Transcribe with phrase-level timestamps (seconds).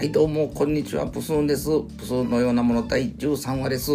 [0.00, 1.06] はいどうもこんにちは。
[1.06, 1.68] プスーンです。
[1.98, 3.92] プスーンのようなもの第13話です。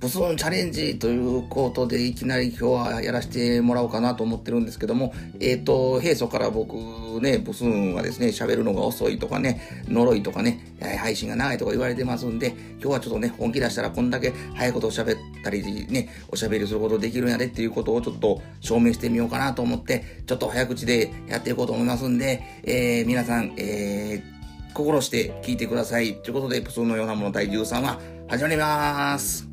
[0.00, 6.72] プスーンチャレンジということでいきなり今日はやらせてもらおうかなと思ってるんですけどもえっ、ー、と平素から僕
[7.20, 24.37] ねプスーンはですね喋るのが遅いとかね呪いとかね配信が長いとか言われてますんで今日はちょっとね本気出したらこんだけ早いことを喋ったりねおしゃべりすることできるんやでっていうことをちょっと証明してみようかなと思ってちょっと早口でやっていこうと思いますんで、えー、皆さんえー
[24.78, 26.22] 心して聞いてください。
[26.22, 29.48] ということで、プスのようなもの第13話、始まります。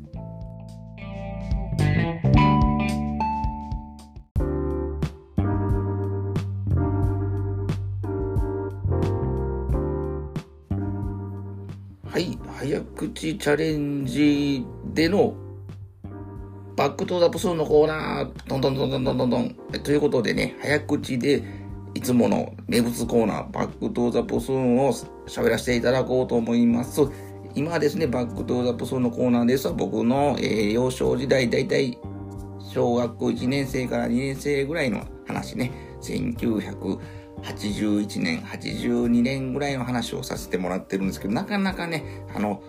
[12.04, 15.34] はい、早口チャレンジでの
[16.76, 19.56] バックトゥザプスのコーナー、どんどんどんどんどんどんどん。
[19.82, 21.65] ということでね、早口で
[21.96, 24.92] いつもの名物コーナー、バックトゥザプスーンを
[25.26, 27.00] 喋らせていただこうと思います。
[27.54, 31.98] 今はですね、バックトゥザプスーンのコーナーです僕の、えー、幼少時代、だいたい
[32.70, 42.62] 小学校1年生から2年生ぐらいの話ね、1981年、82年ぐらいの話をさせてもらってるんですけど、なかなかね、あの、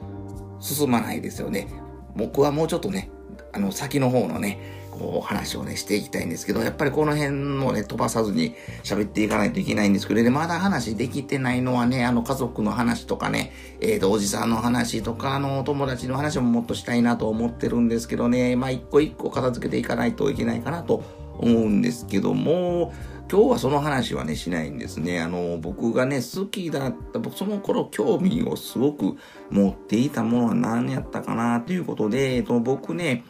[0.62, 1.68] 進まないですよね。
[2.16, 3.12] 僕はもうちょっとね、
[3.52, 21.04] あの、先の方のね、こう話をね、していきたいんですけど、やっぱりこの辺もね、飛ばさずに喋っていかないといけないんですけどね、まだ話できてないのはね、あの家族の話とかね、えっ、ー、と、おじさんの話とか、あの、お友達の話ももっとしたいなと思ってるんですけどね、まあ一個一個片付けていかないといけないかなと
[21.40, 22.94] 思うんですけども、
[23.30, 25.22] 今日はその話はね、しないんですね。
[25.22, 29.16] あの、僕がね、好きだった、僕その頃興味をすごく
[29.52, 33.26] 持っていたものは何やったかなということで、えっと、僕ね、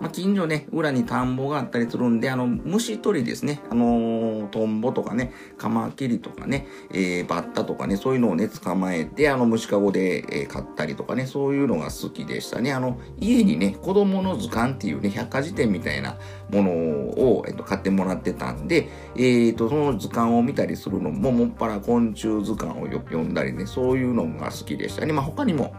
[0.00, 3.60] まあ、近所ね、裏に田んぼがあったりするんで、あの、虫取りですね。
[3.70, 12.72] あのー、トンボとかね、カマキリとかね、えー、バッタとかね、そういうのをね、捕まえて、あの、虫かごで、えー、買ったりとかね、そういうのが好きでしたね。
[12.72, 16.16] あの、家にね、子供の図鑑っていうね、百科事典みたいな
[16.50, 25.12] ものを、えっと、買ってもらってたんで、えっ、と、その図鑑を見たりするのも、もっぱら昆虫図鑑を読んだりね、そういうのが好きでしたね。
[25.12, 25.74] まあ、他にも、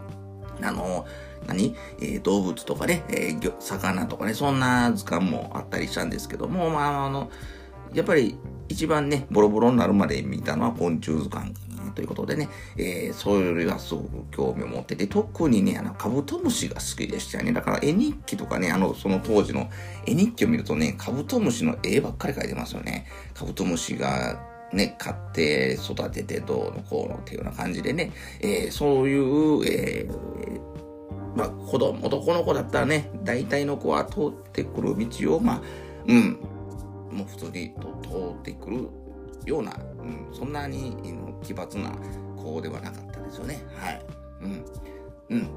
[0.62, 1.06] あの
[1.48, 7.32] 何、えー、動物とかね、えー、魚とかね、そんな図鑑もあったりしたんですけども、まあ、あの、
[7.94, 8.38] やっぱり
[8.68, 11.54] 一番ね、ボロボロになるまで見たのは昆虫図鑑
[11.96, 17.52] ということでね、えー、それはすごく興味を持ってて、特にね、あの、カブトムシが好きでしたよね。
[17.52, 19.70] だから絵日記とかね、あの、その当時の
[20.06, 23.08] 絵日記を見るとね、カブトムシの絵ばっかり描いてますよね。
[23.34, 24.40] カブトムシが
[24.74, 35.62] ね、買って育ててどうのこうのっていうような感じでね、えー、そういう、えー、まあ、子供、男の子だったらね、大体の子は通ってくる道を、まあ、
[36.08, 36.40] うん、
[37.12, 38.10] もう普通に通
[38.40, 38.90] ってくる
[39.46, 40.96] ような、うん、そんなに
[41.44, 41.92] 奇抜な
[42.36, 43.62] 子ではなかったですよね。
[43.76, 44.02] はい。
[44.42, 44.66] うん。
[45.30, 45.50] うん。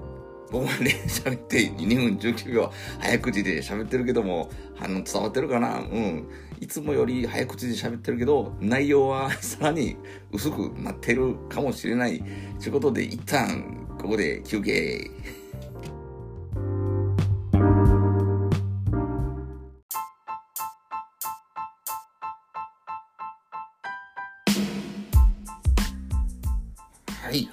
[0.53, 2.71] ここまで、喋って2分19秒
[3.01, 5.79] 早口で喋ってるけども、あの、伝わってるかな？
[5.79, 6.29] うん。
[6.61, 9.97] いつもより早口で喋ってるけど、内容はさらに
[10.31, 12.23] 薄くなってるかもしれない。
[12.61, 15.11] ということで、一旦、ここで休憩。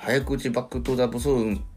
[0.10, 1.28] 早口バックトゥザブス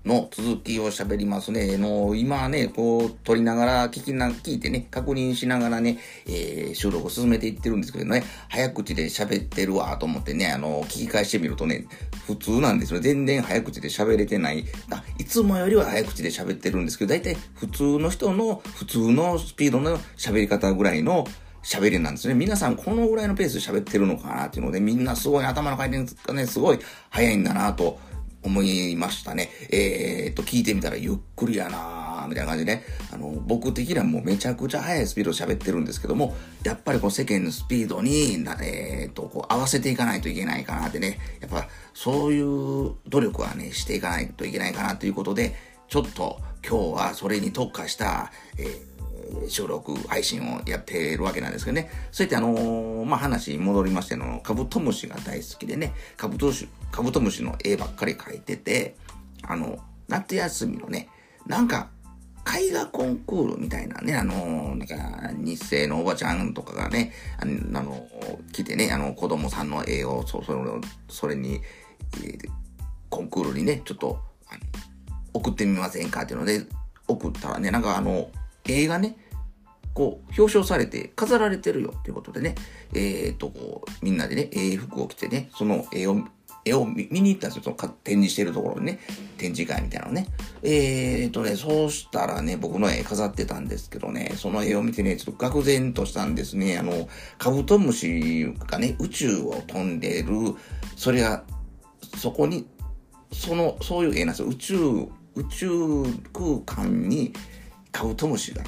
[0.07, 1.77] の続きを喋りますね。
[1.77, 11.85] の、今ね、こう、撮りながら、聞きな、聞いてね、確認しながらね、えー、収録を進めていってるんですけどね、早口で喋ってるわと思ってね、あの、聞き返してみるとね、
[12.27, 13.01] 普通なんですよ。
[13.01, 14.65] 全然早口で喋れてない。
[14.91, 21.27] あ、いつもよりは早口で喋ってるんですけど、だいたい普通の人の、普通のスピードの喋り方ぐらいの、
[21.63, 22.35] 喋りなんですね。
[22.35, 26.79] 皆さんこのぐらいのペースで喋ってるのかなっていうので、みんなすごい頭の回転がね、すごい
[27.11, 28.01] 早いんだなと
[28.43, 29.51] 思いましたね。
[29.71, 32.85] えー、っと、聞いてみたらゆっくりやなーみたいな感じでね。
[33.13, 41.19] あの、僕的にはもうめちゃくちゃ速いスピード喋ってるんですけども、やっぱりこう世間のスピードに、えー、っと、こう合わせていかないといけないかなってね。
[41.41, 45.55] やっぱそういう努力はね、していかないといけないかなということで、
[45.89, 48.92] ちょっと今日はそれに特化した、えー
[49.49, 51.91] 収録、配信をやっているわけなんですけどね。
[52.11, 58.97] そうやってあのー、まあ、話に戻りましての、カブトムシが大好きでね、カブトムシ、カブトムシの絵ばっかり描いてて、
[59.43, 61.09] あの、夏休みのね、
[61.47, 61.89] なんか、
[62.45, 68.09] 絵画コンクールみたいなね、あの、なんか、日生のおばちゃんとかがね、あの、
[68.53, 70.59] 来てね、あの、子供さんの絵を、そそれ
[71.09, 71.61] それに、
[72.17, 72.51] えー、
[73.09, 74.19] コンクールにね、ちょっと、
[75.35, 76.67] 送ってみませんかっていうので、
[77.07, 78.29] 送ったらね、なんかあの、
[78.65, 79.17] 映画ね、
[79.95, 82.55] こう、表彰されて飾られてるよっていうことでね、
[82.95, 86.25] えっ、と、こう、みんなでね、ええ服を着てね、その絵を
[86.65, 87.63] 絵を見に行ったんですよ。
[87.65, 89.01] その展示してるところにね。
[89.37, 90.29] 展示会みたいなのね。
[90.63, 96.79] えー、とね、そうしたらね、僕の絵飾ってたんですけどね、その絵を見てね、ちょっと愕然としたんですね。
[96.79, 97.09] あの、
[97.39, 100.55] カブトムシがね、宇宙を飛んでる、
[100.97, 101.45] それが、
[102.17, 102.69] そこに、
[103.33, 104.49] その、そういう絵なんですよ。
[104.49, 104.77] 宇宙、
[105.35, 105.69] 宇宙
[106.33, 107.33] 空間に
[107.91, 108.63] カブトムシが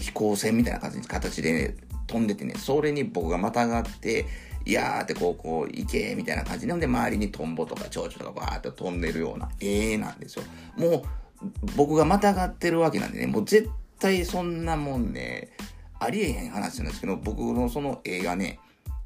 [0.00, 1.76] 飛行船みたいな感じ形でね、
[2.06, 4.26] 飛んでてね、それに僕がまたがって、
[4.66, 10.44] いやーってこう、こう、行け、みたいな感じなので、周りにトンボとか蝶々とかバーって飛んでるような絵なんですよ。
[10.76, 11.02] もう、
[11.76, 15.50] 僕がまたがってるわけなんでね、もう絶対そんなもんね、
[15.98, 18.58] ありえへん話なんですけど、僕のその映画ね、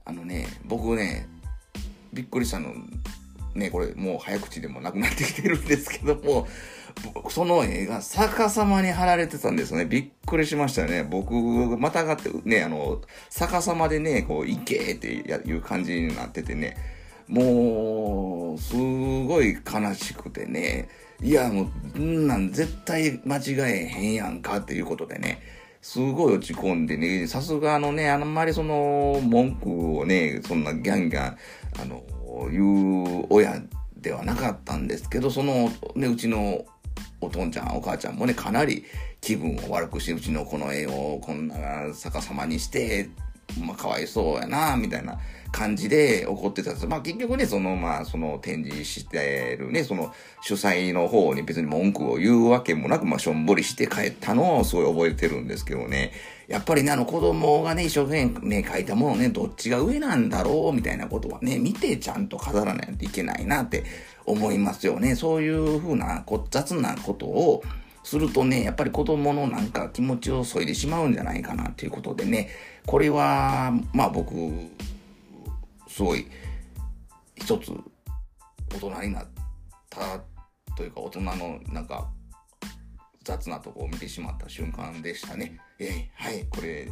[0.05, 1.29] あのね、僕ね、
[2.13, 2.73] びっくりしたの、
[3.55, 6.47] ね、これもう早口でもなくなってきてるんですけども、
[7.31, 9.85] その映画、逆さまに貼られてたんですよね。
[9.85, 11.05] びっくりしましたね。
[11.05, 16.77] 僕、またがってね、あの、逆さまでね、こう、行けっていう感じになっててね、
[17.29, 20.89] もう、すごい悲しくてね、
[21.23, 25.41] いや、もう、んなん絶対間違えへんやんかっていうことでね、
[25.81, 31.37] すごい落ち込んでね、さすがあのね、あんまりその、文句をね、そんなギャンギャン、
[31.81, 32.03] あの、
[32.51, 33.63] いう親
[33.97, 36.65] ではなかったんですけど、その、ね、うちの
[37.21, 38.85] お父ちゃん、お母ちゃんもね、かなり
[39.21, 41.57] 気分を悪くして、うちのこの絵をこんな
[41.95, 43.09] 逆さまにして、
[43.61, 45.19] まあ、かわいそうやな、みたいな
[45.55, 46.87] 感じで怒ってたんです。
[46.89, 50.13] まあ、結局ね、その、まあ、その展示してるね、その
[50.43, 56.11] 主催の方に別に文句を言うわけもなく、まあ、しょんぼりして帰ったのをすごい覚えてるんですけどね。
[56.49, 63.85] やっぱりね、あの子供がね、一生懸命ね、書いたものね、どっちが上なんだろう、みたいなことはね、見てちゃんと飾らないといけないなって
[64.27, 65.15] 思いますよね。
[65.15, 67.63] そういうふうな雑なことを
[68.03, 72.51] するとね、やっぱり子供のなんか気持ちを削いでしまうんじゃないかなっていうことでね、
[72.87, 74.33] これは、まあ僕、
[75.95, 76.27] すごい、
[77.37, 77.71] 一つ、
[78.69, 79.27] 大人になっ
[79.89, 80.21] た
[80.77, 82.11] というか、大人のなんか、
[83.23, 85.57] 雑なとこを見てしまった瞬間でしたね。
[85.79, 86.91] えー、はい、これ、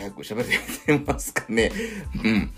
[0.00, 1.70] 早く喋れてますかね。
[2.24, 2.50] うん。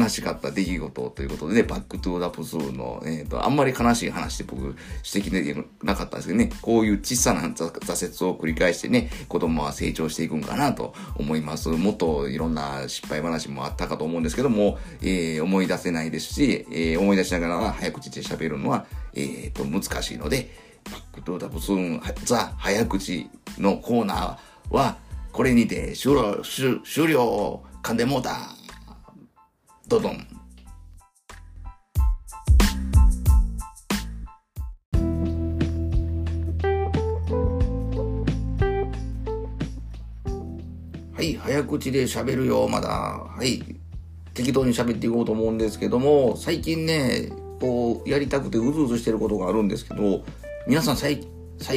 [0.00, 4.76] 悲しかった出来事ということでね、バックトゥーダプスーの、えっ、ー、と、あんまり悲しい話で僕指
[5.28, 11.68] 摘できなかったんですけどね、こういう小さな挫折を繰り返してね、子供は成長していくんかなと思います。
[11.68, 20.50] もっといろんな失敗話もあったかと思うんですけども、えー、思い出せないですし、えー、思い出しながら早口で喋るのは、えっ、ー、と、難しいので、
[20.90, 24.98] バックトゥーダプスーン、ザ・早口のコーナーは、
[25.32, 28.50] これにて終了、終了、噛んでもうた。
[29.86, 30.26] どどん。
[41.12, 42.88] はい、早口で喋るよ、まだ。
[42.88, 43.62] はい。
[44.34, 50.22] 適当に喋っていこうと思うんですけども、最近ね、こう、やりたくてうずうずしてることがあるんですけど、
[50.68, 51.20] 皆さん最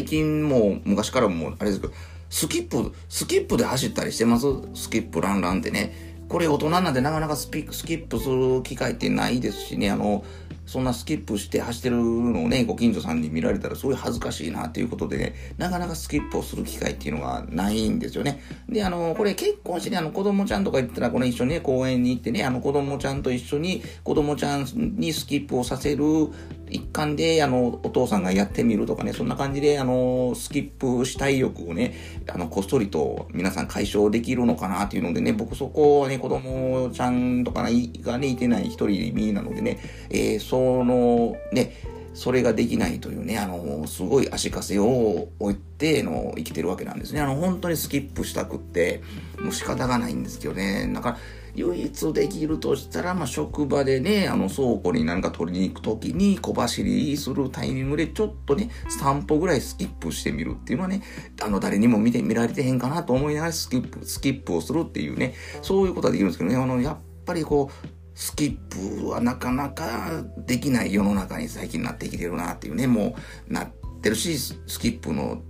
[0.06, 1.94] 近も昔からもあれですけど、
[2.32, 4.48] スキップ、スキップで走ったりしてます？
[4.74, 6.10] スキップランランってね。
[6.30, 10.24] これ大人なんでなかなかスピックスキップする機会ってないですしね、あの、
[10.72, 18.42] そんなスキップして走ってるのをね、ご近所さんに見られたらすごい恥ずかしいなっていうことでね、なかなかスキップをする機会っていうのがないんですよね。
[18.70, 24.66] で、あの、これ結婚してね、あの子供ちゃんとか言ったら、これ一緒にね、公園に行ってね、あの子供ちゃんと一緒に子供ちゃん
[24.96, 26.06] にスキップをさせる
[26.70, 31.94] 一環で、あの、お父さんがやってみるとかね、そんな感じで、あの、スキップしたい欲をね、
[32.34, 39.80] あの、こっそりと皆さん解消できるのかなっていうのでね、僕そこはね、子供ちゃんとかがね、いてない一人身なのでね、
[40.10, 41.76] えー、その、ね、
[42.14, 47.22] それができないというね、あの、すごい足かせを置いての生きてるわけなんですね。
[47.22, 49.02] あの、本当にスキップしたくって、
[49.40, 50.92] もう仕方がないんですけどね。
[50.94, 51.18] だから、
[51.56, 58.70] 唯一できるとしたら、まあ、職場でね、あの、倉庫に何か取りに行くときに小走りするタイミングでちょっとね、
[59.02, 61.02] 3歩ぐらいスキップしてみるっていうのはね、
[61.42, 73.16] あの、誰にも見て、見られてへんかなと思いながらスキップ、スキップをするっていうね、そういうことはできるんですけどね、あの、やっぱりこう、スキップはなかなかできない世の中に最近なってきてるなっていうね、も
[73.50, 73.70] うなっ
[74.02, 75.42] てるし、スキップの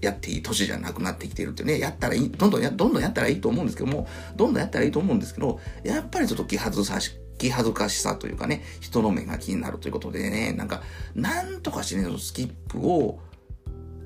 [0.00, 10.82] やっていい年じゃなくなってきてるってね、やったらいい、どんどんや、どんどんやったらいいと思うんですけども、どんどんやったらいいと思うんですけど、やっぱりちょっと気恥ずかし、気恥ずかしさというかね、人の目が気になるということでね、なんか、
[11.14, 13.20] なんとかしてね、スキップを、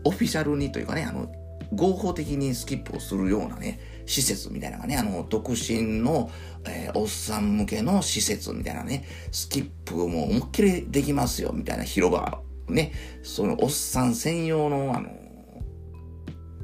[0.05, 1.31] オフィシャルにというかね、あの、
[1.73, 6.31] 合法的にスキップをするようなね、施設みたいなのがね、あの、独身の、
[6.67, 15.11] えー、おっさん向けの施設みたいなね、スキップをもう思いっきりできますよ、みたいな広場、ね、そのおっさん専用の、あの、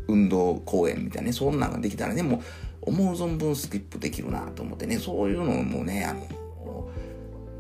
[0.09, 2.41] 運動公園みたいなね、そんなんができたらね、もう
[2.81, 6.27] 思う存分スキップできるなと思ってね、そういうのもね、あの、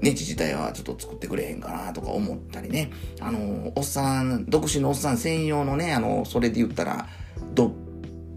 [0.00, 2.90] ネジ自体はちょっと作ってくれへんかなとか思ったりね。
[3.20, 7.06] あの、おっさん、独身のおっさん専用のね、あの、それで言ったら、
[7.54, 7.72] ド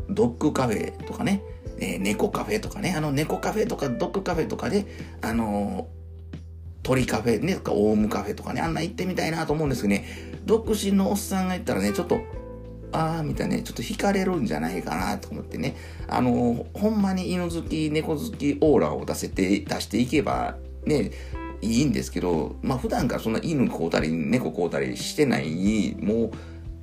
[0.10, 1.42] ドッグカフェとかね、
[1.80, 4.86] えー、猫カフェとかね、あの猫カフェとかドッグカフェとかで、
[5.22, 5.88] あの
[6.84, 10.06] 鳥カフェね、とかオウムカフェとかね、あんな行ってみたいなと思うんですけどね、
[10.46, 12.20] 独身のおっさんが行ったらね、ちょっと、
[12.94, 15.76] あーみたいなね、ちょっと惹かれるんじゃないかなと思ってね、
[16.08, 21.12] あのほんまに犬好き、猫好きオーラを出せて、出していけば、ね、
[21.62, 26.32] いいんですけど、まあ普段からそんな犬飼うたり、猫飼うたりしてない、もう、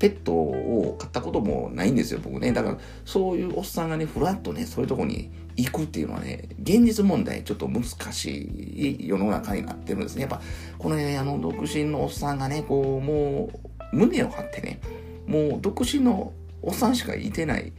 [0.05, 2.53] ペットを飼ったこともないんですよ、僕ね。
[2.53, 10.23] だから、そういうおっさんがね、ふらっとね、そういうとこに行くっていうのはね、現実問題ちょっと難しい世の中になってるんですね。
[10.23, 10.43] やっぱ、
[10.79, 13.49] このね、あの、独身のおっさんがね、こう、も
[13.93, 14.79] う、胸を張ってね、
[15.27, 17.73] もう、独身のおっさんしかいてない、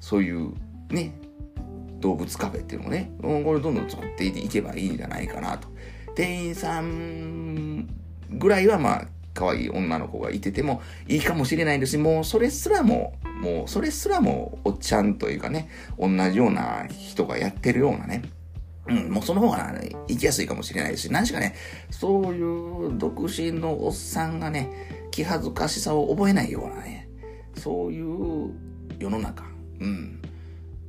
[0.00, 0.54] そういう、
[0.88, 1.14] ね、
[2.00, 5.68] 動物カフェっていうのをね、これどんどん作っていけばいいんじゃないかなと。
[6.14, 7.86] 店員さん
[8.30, 18.22] ぐらいはまあ、可愛い女の子がいててもいいかもしれないですし、もうそれすらも、もうそれすらもおっちゃんというかね、同じような人がやってるようなね、
[18.86, 21.54] うん、もうその方が、ね、行きやすいかもしれないし、何しかね、
[21.90, 24.70] そういう独身のおっさんがね、
[25.10, 27.08] 気恥ずかしさを覚えないようなね、
[27.56, 28.52] そういう
[28.98, 29.44] 世の中、
[29.80, 30.20] うん、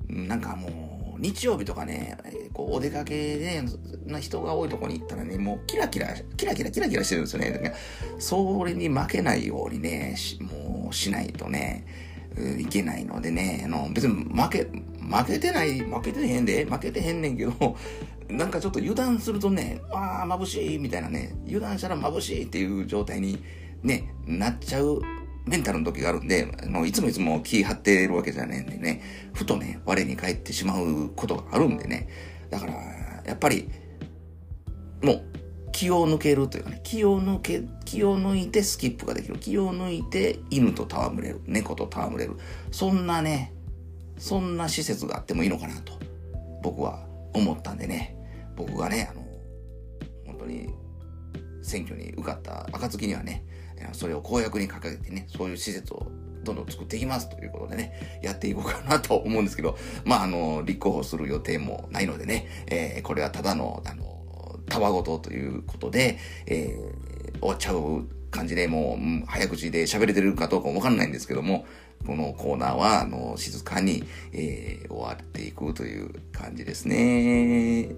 [0.09, 2.17] なんかもう、日曜日とかね、
[2.53, 3.63] こうお出かけで、
[4.05, 7.73] な人が多いとこに行ったらね、もうキラキラ、キラキラキラキラしてるんですよね。
[8.19, 11.85] それに負けないようにね、もうしないとね、
[12.59, 17.77] いけないのでね、あの、別に負け、負けてない、負けてへんで、負けてへんねんけど、
[18.29, 23.41] なんかちょっと油断するとね、わあ、眩しいみたいなね、油断したら眩しいっていう状態に
[23.83, 25.01] ね、なっちゃう
[25.45, 29.01] メンタルの時があるんで、あのいつもいつも気張ってるわけじゃねえんでね、
[29.33, 32.07] ふとね、我に返ってしまうことがあるんでね。
[32.49, 32.73] だから、
[33.25, 33.69] やっぱり、
[35.01, 35.23] もう、
[35.71, 39.37] 気を抜けるというかね、気を抜け、気を抜いてスキップができる。
[39.37, 41.41] 気を抜いて犬と戯れる。
[41.45, 42.37] 猫と戯れる。
[42.71, 43.53] そんなね、
[44.17, 45.99] そんな施設があってもいいのかなと、
[46.63, 48.15] 僕は思ったんでね、
[48.55, 49.21] 僕がね、あの、
[50.25, 50.69] 本当に
[51.61, 53.43] 選挙に受かった暁にはね、
[53.93, 56.07] それを公約に掲げてね、そういう施設を
[56.43, 71.65] どんどん作っていきますということでね、やっていこうかなと思うんですけど、まあ、あの、立候補する予定もないのでね、えー、これはただの、あの、たわごとということで、えー、終わっちゃう感じでもう、早口で喋れてるかどうかもわかんないんですけども、
[72.05, 77.89] このコーナーは、あの、静かに、えー、終わっていくという感じですね。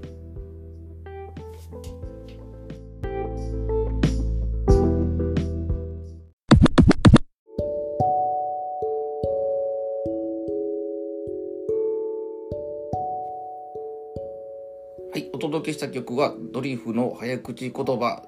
[15.48, 18.24] 届けした曲はドリフの早口言葉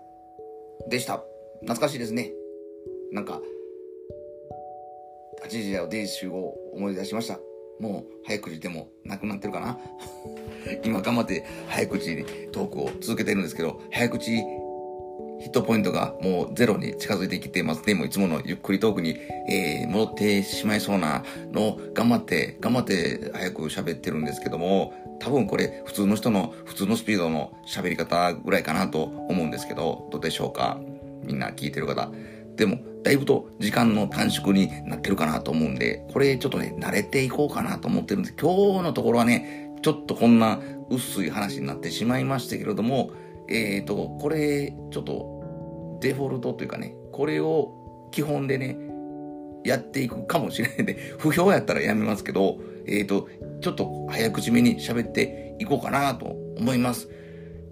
[0.89, 1.23] でした。
[1.61, 2.31] 懐かしいですね。
[3.11, 3.41] なんか、
[5.43, 7.39] 8時だよ、デイ集を思い出しました。
[7.79, 9.77] もう早口でもなくなってるかな？
[10.83, 17.93] 今頑張って早口にトークを続けてるんですけど、早口ヒットポイントがもうゼロに近づいてきてますね。
[17.93, 19.17] もういつものゆっくりトークに、
[19.49, 30.79] えー、戻ってしまいそうなのを頑張って、頑張って早く喋ってるんですけども、多分これ普通の人の普通のスピードの喋り方ぐらいかなと思うんですけど、どうでしょうか？
[31.23, 32.09] みんな聞いてる方。
[32.55, 38.35] でも、だいぶと時間の短縮になってるかなと思うんで、これちょっとね、慣れていこうかなと思ってるんです。
[38.39, 40.59] 今日のところはね、ちょっとこんな
[40.89, 43.11] 薄い話になってしまいましたけれども、
[43.47, 48.77] え、ー、と、これ、ちょっとデフォルトというかね、これを基本でね、
[49.63, 52.57] やっていくかもしれないんで、不評やったらやめますけど、
[52.89, 53.29] えっ、ー、と、
[53.61, 56.25] ちょっと早口めに喋っていこうかなと
[56.57, 57.09] 思います。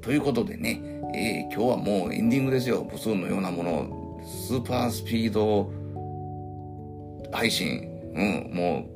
[0.02, 0.82] ということでね、
[1.14, 2.86] えー、今日はもうエンディングですよ。
[2.90, 5.72] 母数のようなもの、スーパースピード
[7.32, 8.88] 配信、うん、も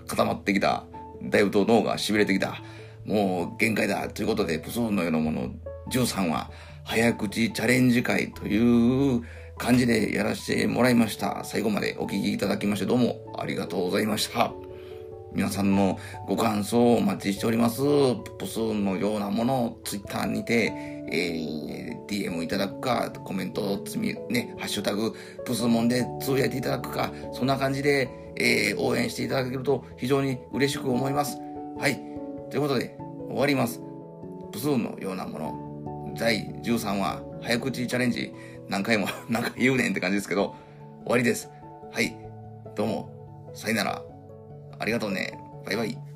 [0.00, 0.84] う固まってきた。
[1.22, 2.62] だいぶと脳が痺れてきた。
[3.04, 4.08] もう限界だ。
[4.08, 5.50] ということで、プソーンのようなもの
[5.90, 6.50] 13話、
[6.84, 9.22] 早口チャレンジ会という
[9.58, 11.44] 感じでやらせてもらいました。
[11.44, 14.52] 最後までお聴きいただきましてどうもありがとうございました。
[15.34, 17.80] 皆さんのご感想をお待ちしております。
[18.38, 20.72] ポスのようなものをツイッターにて、
[21.10, 25.14] えー、DM いただくか、コメントを積み、ね、ハッシュタグ、
[25.46, 31.38] プスモンでつぶやいていただくか、そんな感じで、えー、応援していただけると非常に嬉しく思います。
[31.78, 31.96] はい。
[32.50, 32.98] ということで、
[33.28, 33.80] 終わります。
[34.52, 38.34] プスのようなもの、第13話、早口チャレンジ、
[38.68, 40.54] 何回も、 何回言うねんって感じですけど、
[41.04, 41.50] 終わりです。
[41.90, 42.14] はい。
[42.76, 44.11] どうも、さよなら。
[44.82, 45.38] ありがとうね。
[45.64, 46.11] バイバイ。